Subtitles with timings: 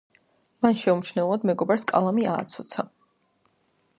[0.65, 2.89] მან შეუმჩნევლად მეგობარს კალამი ააცოცა.